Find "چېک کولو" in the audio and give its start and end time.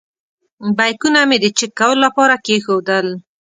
1.57-2.01